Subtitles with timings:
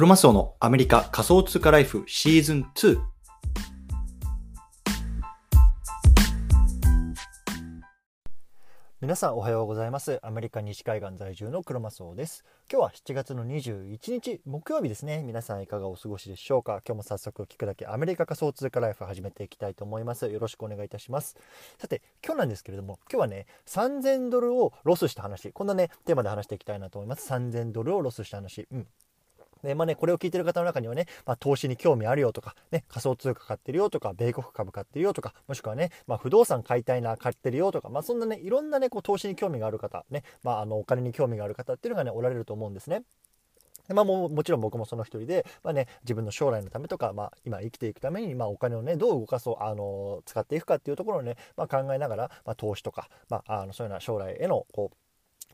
[0.00, 2.98] クロマスオのアメリカ仮想通貨ライフシーズン2。
[9.02, 10.18] 皆さんおはようございます。
[10.22, 12.46] アメリカ西海岸在住のクロマスオです。
[12.72, 15.22] 今日は7月の21日木曜日ですね。
[15.22, 16.80] 皆さんいかがお過ごしでしょうか？
[16.86, 20.26] 今日も早速聞くだけアメリカ仮想通貨ライフ始めていきたいと思います。
[20.30, 21.36] よろしくお願いいたします。
[21.76, 25.52] さて今日なんですけれども今日はね3000ドルをロスした話。
[25.52, 27.30] こんなねテーマで話していきたいなと思います。
[27.30, 28.66] 3000ドルをロスした話。
[28.72, 28.86] うん。
[29.62, 43.02] で、まあね、これを聞いてる方の中にはね、まあ、投資に興味あるよとか、ね、仮想通貨買ってるよとか、米国株買ってるよとか、もしくはね、まあ、不動産買いたいな、買ってるよとか、まあ、そんなね、いろんなね、こう、投資に興味がある方、ね、まあ、あの、お金に興味がある方っていうのがね、おられると思うんですね。
[43.94, 54.96] まあ、ももちろん僕もその一人で、まあね、自分の将来のためとか、まあ、今生きていくために、まあ、お金をねどう動かそうあの使っていくかっていうところをね、まあ、考えながら、まあ、投資とか、まあ、あのそういうような将来へのこう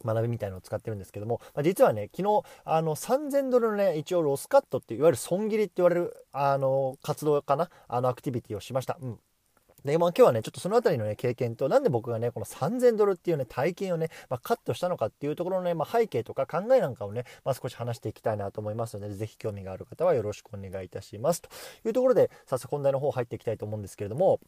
[0.05, 8.99] 学びみたいのを使ってるんですけども、まあ、実はね、昨日、あの、3000ドルのね、一応ロスカットっていわゆる損切りって言われる、あの、活動かな、あの、アクティビティをしました。
[9.01, 9.19] うん。
[9.87, 21.41] で、まあ、今日はね、ちょっとそのあたりのね、経験と、なんで僕がね、この3000ドルっていうね、体験をね、まあ、カットしたのかっていうところのね、まあ、背景とか考えなんかをね、まあ、少し話していきたいなと思いますので、ぜひ興味がある方はよろしくお願いいたします。
[21.41, 21.49] と
[21.87, 24.41] いうところで、早速本題の方入っていきたいと思うんですけれども、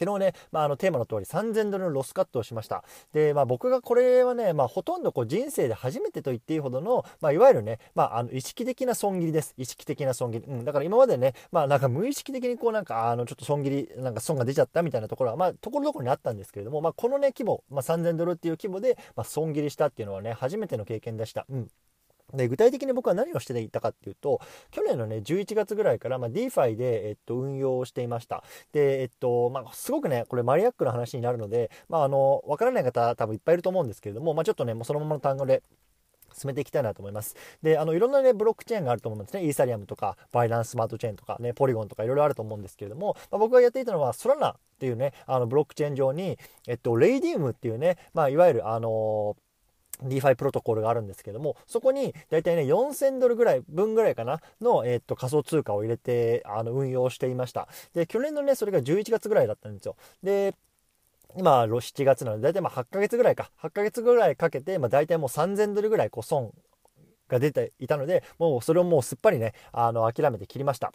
[0.00, 2.84] 昨日ね、まあ、あのテーマの通り3000ドルのロスカットをしました。
[3.12, 9.52] で、まあ、僕がこれはね、まあ、ほとんどこう人生で初めてと言っていいほどの、まあ、いわゆるね、まあ、あの意識的な損切りです。
[9.58, 10.46] 意識的な損切り。
[10.46, 21.44] うん、だから今までね、まあ、なんか無意識的にこうなんか、あの、ちょっと損切り、なんか損が出ちゃったみたいなところは、まあ、ところどころにあったんですけれども、まあ、このね、規模、まあ、3000ドルっていう規模で、まあ、損切りしたっていうのはね、初めての経験でした。
[21.50, 21.68] うん。
[22.34, 28.42] で具体的に僕は何をしていたかっていうと去年のね11月ぐらいから、まあ、DeFi で、えっと、運用をしていました
[28.72, 35.62] でえっとまあ、すごくねこれマニアックな話になるので、まあ、あの分からない方多分いっぱいいると思うんですけれども、まあ、ちょっとねもうそのままの単語で
[36.34, 37.36] 進めていきたいなと思います。
[37.62, 39.44] で、あの、いろんなね、ブロックチェーンがあると思うんですね。
[39.44, 49.49] イーサリアムとか、バイナンススマートチェーンとか、ね、ポリゴンとかいろいろあると思うんですけれども、まあ、僕がやっていたのは、ソラナっていうね、あの、ブロックチェーン上に、えっと、レイディウムっていうね、まあ、いわゆる、あのー
[50.04, 57.68] DeFi プロトコルがあるんですけども、そこに大体ね、4000ドルぐらい、分ぐらいかな、の、えー、っと、仮想通貨を入れて、あの、運用していました。
[57.94, 59.96] で、去年のね、それが11月ぐらいだったんですよ。
[60.22, 60.54] で、
[61.36, 66.52] 今、7月なので、大体まあ8ヶ月ぐらいか、8ヶ月ぐらいかけて、まあ大体もう3000ドルぐらい、こう、損
[67.28, 70.92] が出ていたので、もうそれをもうすっぱりね、あの、諦めて切りました。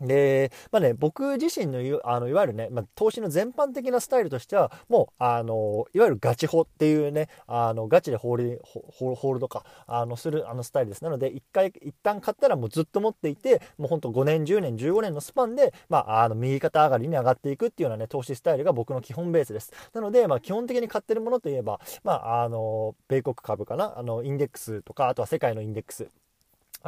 [0.00, 11.02] で、まあね、僕自身のあのいわゆるね、まあ、投資の全般的なスタイルとしては、もう、あの、いわゆるガチホっていうね、あの、ガチでホールホールドか、あの、するあのスタイルです。
[11.02, 19.72] なので、一回、一旦買ったらもうずっと持っていて、もうほんと5年、10年、15年のスパンで、まあ、あの、右肩上がりに上がっていくっていうようなね、投資スタイルが僕の基本ベースです。
[19.92, 26.08] なので、まあ、基本的に買ってるものといえば、まあ、あの、米国株かな、あの、インデックスとか、あとは世界のインデックス。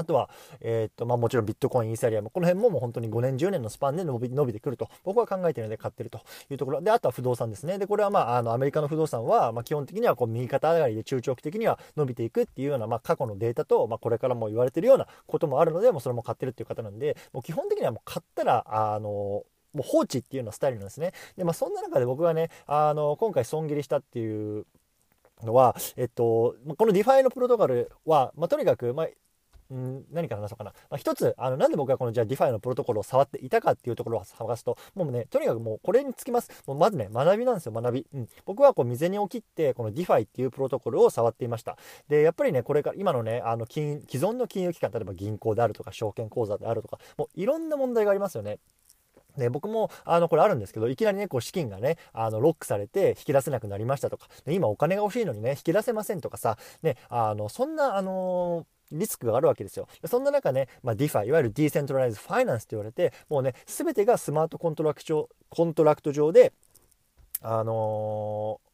[0.01, 0.31] あとは、
[0.61, 6.81] えー、と、まあもちろんビットコイン、イーサリアム、この辺ももう本当に5年、10年のスパンで伸び伸びてくると、僕は考えているので買ってるというところ。
[6.81, 7.79] で、あとは不動産ですね。
[7.79, 19.45] で、これはまあ、あの、アメリカの不動産は、まあ基本的にはこう右肩上がりで中長期的には伸びていくっていうような、まあ過去のデータと、まあこれからも言われてるようなこともあるので、もうそれも買ってるっていう方なんで、もう基本的にはもう買ったら、あの、も
[19.77, 21.13] う放置っていうようなスタイルなんですね。
[21.37, 24.67] で、まあそんな中で僕がね、あの、今回損切りしたっていう
[25.47, 29.07] のは、えっと、この DeFi のプロトコルは、まあ、とにかく、まあ、
[29.75, 30.73] ん何から話そうかな。
[30.91, 36.51] まあ、一つ、あの、なんで僕がこのじゃあ DeFi のプロトコルを触っていたかっていうところを探すと、もうね、とにかくもうこれにつきます。
[36.67, 38.07] もうまずね、学びなんですよ、学び。
[38.13, 38.29] うん。
[38.45, 41.77] 僕はこう、未然に起きって、この DeFi っていうプロトコルを触っていました。
[42.09, 48.59] で、やっぱりね、これから、今のね、あの、金、既存の金融機関、例えば銀行であるとか、証券口座であるとか、もういろんな問題がありますよね。
[49.37, 59.89] で僕もあのこれあるんですけどいきなりねこう資金がねあのロックされて引き出せなくなりましたとかで今お金が欲しいのにね引き出せませんとかさ、ね、あのそんなあのーリスクがあるわけですよ。
[60.07, 66.53] そんな中ね、まあ、DeFi、いわゆるディーセントライズファイナンスと言われて、もうね、全てがスマートコントラクトコントラクト上で、
[67.43, 68.70] あのー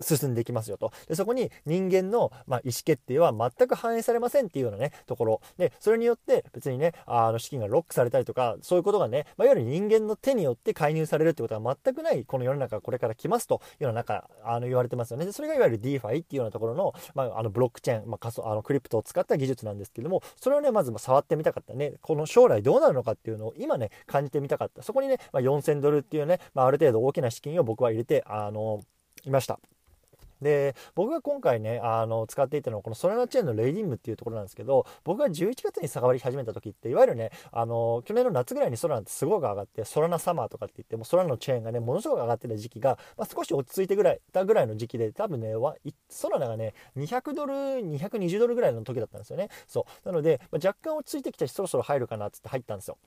[0.00, 0.92] 進んでいきますよと。
[1.08, 5.40] で、そこに人間の、まあ、意思決定は全く反映されませんっていうようなね、ところ。
[5.58, 15.24] で、それによって別にね、あの、資金がロックされたりとか、そういうことがね、まあ、いわゆる人間の手によって介入されるってことは全くない、この世の中がこれから来ますというような中、あの、言われてますよね。
[15.24, 21.94] で、それがいわゆる DeFi っていうようなところの、まあ、あの、ブロックチェーン、まあ、仮想、あの、 crypto を使った技術なんですけども、それをね、まず触ってみたかったね。
[22.02, 24.82] この将来どうなるのかっていうのを今ね、感じてみたかった。
[24.82, 28.80] そこにね、まあ、4000ドルっていうね、まあ、ある程度大きな資金を僕は入れて、あの、
[29.24, 29.58] いました。
[30.46, 45.54] で僕が今回ねあの使っていたのはこのソラナチェーンのレイディングっていうところなんですけど僕が11月に触り始めた時っていわゆるねあの去年の夏ぐらいにソラナってすごく上がってソラナサマーとかって言ってもソラナのチェーンがねものすごく上がってた時期が、まあ、少し落ち着いてぐらいたぐらいの時期で多分ね
[46.08, 49.48] ソラナがね200ドル220ドルぐらいの時だったんですよね。
[49.66, 50.08] そう。
[50.08, 52.98] なので、まあ、若干落ち着いてきたしそろそろ入るかなって入ったんですよ。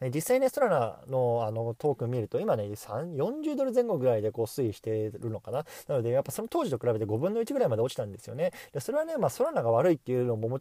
[0.00, 5.64] 実際ね、ソラナのあのトークン見ると、今ね、40ドル前後ぐらいでこう推移してるのかな。
[5.88, 8.52] なので、やっぱその当時と比べて5分の1ぐらいまで落ちたんですよね。
[8.72, 10.60] でそれはね、まあ、ソラナが悪いっていうのも、っ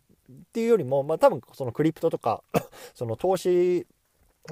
[0.51, 2.43] ていうよりも、まあ、多分そのクリプトとか
[2.95, 3.85] その投資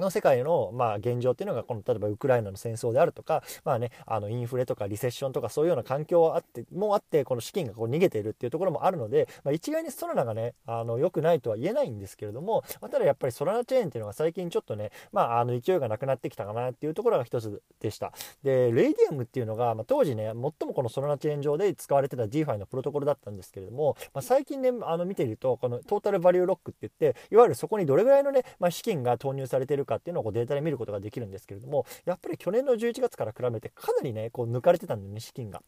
[0.00, 18.12] の世界の、まあ、現状っていうのがこの例えばウクライナの戦争であるとか、まあね、あのインフレとかリセッションとかそういうような環境はあってもあってこの資金がこう逃げているっていうところもあるので、まあ、一概にソラナがねあの良くないとは言えないんですけれども、まあ、ただやっぱりソラナチェーンっていうのが最近ちょっとね、まあ、あの勢いがなくなってきたかなっていうところが一つでした。
[18.42, 35.62] でレイディアムっていうのが、まあ、当時ね最もこのソラナチェーン上で使われてた DeFi のプロトコルだったんですけれども、まあ、最近ねあの見ているとこのトータルバリューロックって言っていわゆるそこにどれぐらいのね、まあ、資金が投入されているかっていうのをこうデータで見ることができるんですけれどもやっぱり去年の11月から比べてかなりねこう抜かれてたんだよね資金が。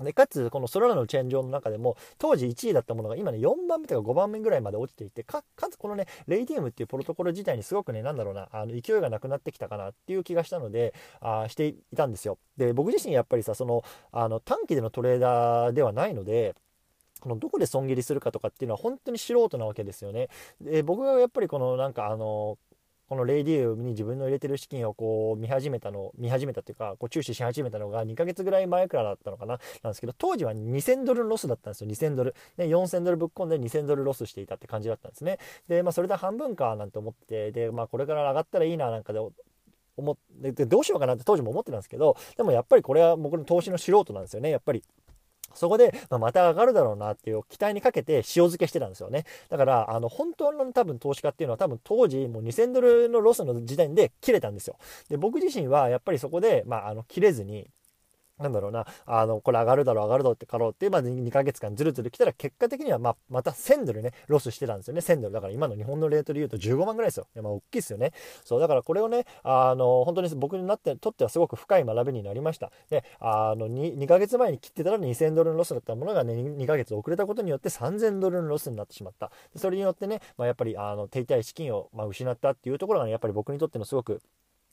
[0.00, 16.54] でかつこのソラナのチェーン上の中でも当時1位だったものが今ね4番目とか5番目ぐらいまで落ちていてかつこのねレイディウムっていうプロトコル自体にすごくねなんだろうなあの勢いがなくなってきたかなっていう気がしたのであしていたんですよで僕自身やっぱりさそのあの短期でのトレーダーではないので
[17.20, 20.28] このどこで損切りするかとかっていうのは本当に素人なわけですよね。
[20.60, 22.58] で僕がやっぱりこのなんかあの
[23.12, 31.90] このレディウムに自分の入れてる資金をこう見始めたの見始めたというかこう注視し始めたのが2ヶ月ぐらい前からだったのかななんですけど当時は2000ドルロスだったんですよ。
[31.90, 32.34] 2000ドル。
[32.56, 35.36] で4000ドルぶっ込んで2000ドルロスしていたって感じだったんですね。
[35.68, 39.20] でまあそれで半分かなんて思ってでまあこれから上がったらいいななんかで
[39.98, 40.16] 思っ
[40.54, 44.82] てどうしようかなって当時も思ってたんですけどでもやっぱりこれは僕の投資の素人なんですよねやっぱり。
[45.54, 49.24] そこで、まあ、また上がるだろうなっていう期待にかけて塩漬けしてたんですよね。
[49.48, 54.76] だから、あの、本当の多分投資家っていうのは多分当時もう2000ドルのロスの時点で切れたんですよ。
[55.08, 57.68] で、僕自身はやっぱりそこで、まあ、あの、切れずに、
[58.42, 65.34] なんだろうな、あの、これ上がるだろう、上がるだろうってかろうって、まず2ヶ月間ずるずる来たら、結果的には、ま、また1000ドルね、ロスしてたんですよね、1000ドル。
[65.34, 67.26] だから今の日本のレートで言うと15万ぐらいですよ。
[67.36, 68.12] まあ、大きいですよね。
[68.44, 72.70] そう、だからこれをね、あの、本当に僕になって、とってはすごく深い学びになりました。
[72.90, 79.30] で、あの2、2ヶ月前に切ってたら2000ドルのロスだったものがね、2ヶ月遅れたことによって3000ドルのロスになってしまった。
[79.56, 84.20] それによってね、まあ、やっぱり、あの、手痛い資金を、ま、失ったっていうところがね、やっぱり僕にとってのすごく、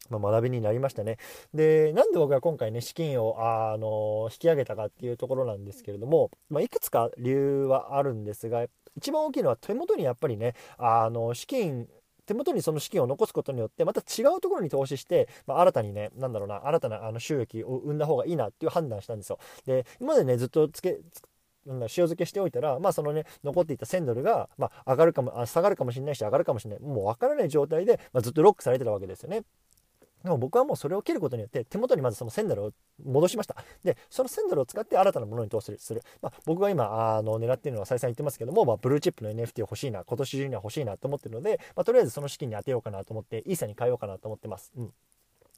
[0.10, 1.18] まあ、学びになりましたね。
[1.54, 8.66] で、なんで僕が今回ね、資金を、あの、引き上げたかっていうところなんですけれども、まあ、いくつか理由はあるんですが、
[8.96, 11.88] 一番大きいのは手元にやっぱりね、あの、資金、
[12.30, 21.00] 手元にその資金を残すことによってまた違うところに投資して、まあ、新たにねなんだろうな新たなあの収益を生んだ方がいいなっていう判断したんですよで今までねずっとつけ
[21.66, 29.42] 塩漬けしておいたら、まあ、そのね残っていた1000ドルが、まあ、上がるかもあ下がるかもしれないし上がるかもしれないもう分からない状態で、まあ、ずっとロックされてたわけですよね。
[30.24, 32.72] でも僕はもうそれを切ることによって手元にまずその1000ドルを
[33.06, 33.56] 戻しました。
[33.84, 36.02] で、その1000ドルを使って新たなものに投資する。
[36.22, 44.72] まあ、僕が今あの狙っているのは再三言ってますけども、まあ、ブルーチップの NFT 欲しいな、今年中には欲しいなと思ってるので、まあ、とりあえずその資金に当てようかなと思って、イーサに変えようかなと思ってます。
[44.78, 44.94] うん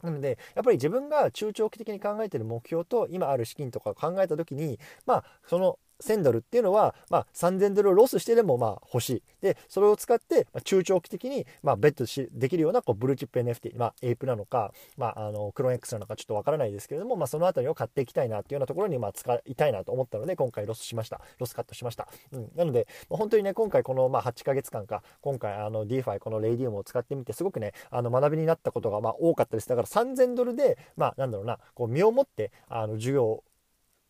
[0.03, 9.23] なので、やっぱり自分が中長期的に考えている目標と今ある資金とかを考えた時に、まあ、その1000ドルっていうのは、まあ、3000ドルをロスしてでもまあ欲しい。
[9.41, 21.21] で、それを使って、まあ、中長期的に、まあ、ベットしできるようなこうブルーチップ NFT、まあ、 Ape なのか、まあ、あのクローン X なのかちょっとわからないですけれども、まあ、そのあたりを買っていきたいなっていうようなところに、まあ、使いたいなと思ったので、今回ロスしました。
[21.39, 22.07] ロスカットしました。
[22.31, 29.69] うん、なので、まあ、本当にね、今回この、まあ、8ヶ月間か、今回あの DeFi、この Raydium を使ってみて、すごくね、あの学びになったことがまあ多かったです。
[29.69, 33.43] だから3000ドルで、まあ、なんだろうな、こう身をもってあの授業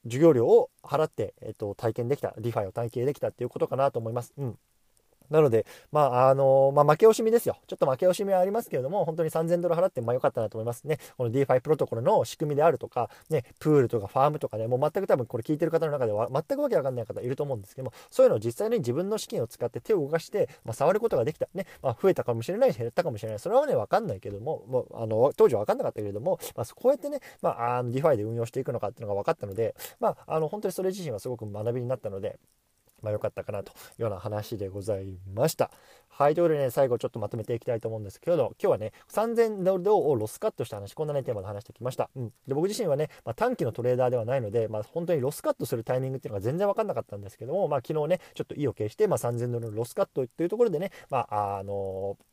[0.04, 4.34] 授業料を払って、えっと、体験できた、リファイを体験できたっていうことかなと思います。
[4.38, 4.60] うん。
[5.32, 7.58] なので、まあ、あのまあ、負け惜しみですよ。
[7.68, 11.00] ちょっと負け惜しみはありますけれども、本当に3000ドル払って、まあ、良かったなと思いますね。
[11.18, 21.48] この DeFi プロトコルの仕組みであるとか、ね、プールとかファームとかね、もう全く多分これ聞いてる方の中では、全くわけわかんない方いると思うんですけども、そういうのを実際に自分の資金を使って手を動かして、まあ、触ることができた。
[21.54, 23.40] ね、まあ、増えたかもしれないし、減ったかもしれない。
[23.40, 32.40] それはね、わかんないけども、もうあの当時はわかんなかったけれども、まあ、こうやってね、まあ、DeFi で運用していくのかっていうのが分かったので、まあ、あの本当にそれ自身はすごく学びになったので、
[33.02, 35.72] まあ、良かったかなというような話でございました。
[36.10, 42.10] はい、ということでね、最後ちょっとまとめていきたいと思うんですけど、今日はね、3000ドルをロスカットした話、こんなね、テーマで話してきました。
[42.16, 42.34] うん。
[42.48, 52.32] で、僕自身はね、まあ、短期のトレーダーではないので、まあ、本当にロスカットするタイミングっていうのが全然わかんなかったんですけども、まあ、昨日ね、ちょっと意を決して、まあ、3000ドルのロスカットっていうところでね、まあ、あのー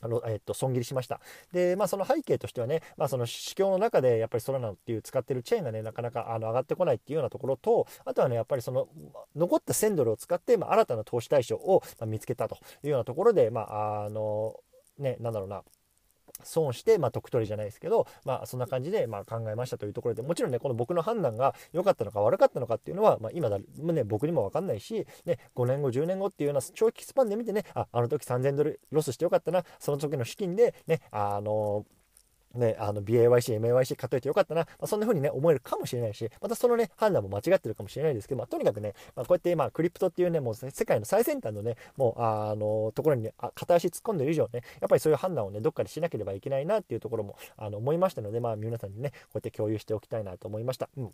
[0.00, 1.20] あのえっと、損切りしました。
[1.52, 8.88] で、まあ、その背景としてはね、まあ、その市況の中でやっぱりソラナっていう使ってるチェーンがね、なかなかあの上がってこないっていうようなところと、あとはね、やっぱりその
[9.34, 14.54] 残った1000ドルを使って、まあ、新たな投資対象を見つけたというようなところで、まあ、あの、
[14.98, 15.62] ね、なんだろうな、
[16.42, 31.97] 損して、まあ、得取りじゃないですけど、まあ、そんな感じで、まあ、考えましたというところでもちろんねこの僕の判断が良かったのか悪かったのかっていうのは、まあ、今だ、ね、僕にも分かんないし、ね、5年後10年後っていうような長期スパンで見てねああの時3000ドルロスしてよかったなその時の資金でねあのー
[32.54, 50.88] ね、あの BAYC、MAYC 買っといてよかったな、まあ、そんな風にね、思えるかもしれないし、またそのね、判断も間違ってるかもしれないですけど、まあ、とにかくね、まあ、こうやって今、クリプトっていうね、もう世界の最先端のね、もう、あの、ところに、ね、片足突っ込んでる以上ね、やっぱりそういう判断をね、どっかでしなければいけないなっていうところも、あの、思いましたので、まあ、皆さんにね、こうやって共有しておきたいなと思いました。
[50.96, 51.10] うん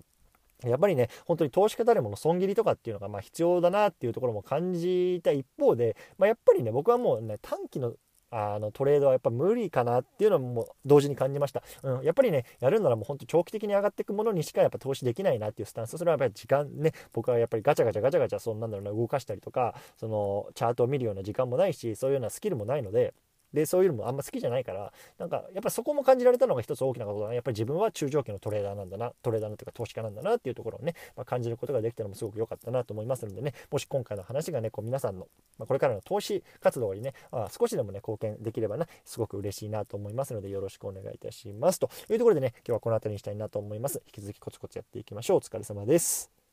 [0.63, 7.95] やっぱりね、本当に投資家誰もの損切りとかっていうのがまあ必要だなっていうところも感じた一方で、まあ、やっぱりね、僕はもうね、短期の
[8.37, 15.97] あのトレードはやっぱ無理かなっていうのも同時に感じました、うん、やっぱりねやるならもうほんと長期的に上がっていくものにしかやっぱ投資できないなっていうスタンス。
[15.97, 23.15] それはやっぱり時間ね僕はやっぱりガチャガチャガチャガチャそんなんだろうな動かしたりとかそのチャートを見るような時間もないしそういうようなスキルもないので
[23.55, 27.35] でそういうのもあんま好きじゃないからなんかやっぱそこも感じられたのが一つ大きなことだな。
[27.35, 33.55] やっぱり自分は中長期のトレーダーなんだなトレーダーのというか投資家なんだなっていうところをね、まあ、感じることができたのもすごく良かったなと思いますのでね。
[33.71, 41.79] もし今回の話がねこう皆さんの、まあ、これからの投資活動にね、あ、少しでもね貢献できればなすごく嬉しいなと思いますのでよろしくお願いいたします。
[41.79, 44.03] というところでね今日はこの辺りにしたいなと思います。
[44.07, 45.37] 引き続きコツコツやっていきましょう。
[45.39, 46.44] お疲れ様です。